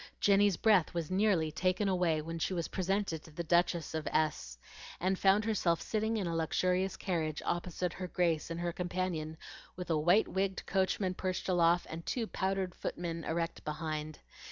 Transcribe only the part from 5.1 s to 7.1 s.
found herself sitting in a luxurious